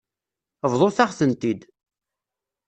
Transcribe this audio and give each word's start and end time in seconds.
Bḍut-aɣ-tent-id. 0.71 1.61